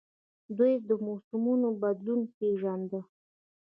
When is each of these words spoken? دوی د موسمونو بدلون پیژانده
دوی 0.57 0.73
د 0.87 0.89
موسمونو 1.05 1.69
بدلون 1.81 2.21
پیژانده 2.37 2.99